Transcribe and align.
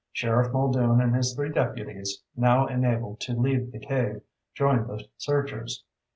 Sheriff 0.11 0.51
Muldoon 0.51 0.99
and 0.99 1.15
his 1.15 1.35
three 1.35 1.51
deputies, 1.51 2.23
now 2.35 2.65
enabled 2.65 3.19
to 3.19 3.33
leave 3.39 3.71
the 3.71 3.77
cave, 3.77 4.23
joined 4.55 4.87
the 4.89 5.05
searchers. 5.19 5.83